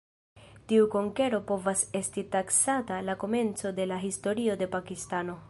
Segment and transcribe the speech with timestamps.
[0.71, 5.39] Tiu konkero povas esti taksata la komenco de la historio de Pakistano.